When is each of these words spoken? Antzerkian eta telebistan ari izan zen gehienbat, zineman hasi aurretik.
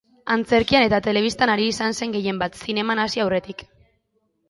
Antzerkian 0.35 0.85
eta 0.85 0.99
telebistan 1.09 1.53
ari 1.57 1.69
izan 1.73 1.99
zen 2.01 2.17
gehienbat, 2.19 2.61
zineman 2.65 3.07
hasi 3.07 3.27
aurretik. 3.27 3.67